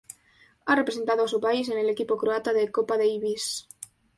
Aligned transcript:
Ha 0.65 0.75
representado 0.75 1.23
a 1.25 1.27
su 1.27 1.39
país 1.39 1.69
en 1.69 1.77
el 1.77 1.87
Equipo 1.87 2.17
croata 2.17 2.53
de 2.53 2.71
Copa 2.71 2.97
Davis. 2.97 3.67